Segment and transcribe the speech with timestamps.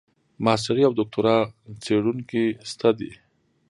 [0.45, 1.37] ماسټري او دوکتورا
[1.83, 3.11] څېړونکي شته دي.